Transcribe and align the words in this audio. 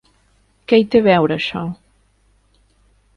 Què 0.71 0.79
hi 0.83 0.87
té 0.95 1.01
a 1.03 1.05
veure 1.07 1.37
això? 1.37 1.61